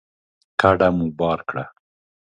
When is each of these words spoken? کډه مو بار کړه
کډه 0.59 0.87
مو 0.97 1.07
بار 1.19 1.39
کړه 1.49 1.63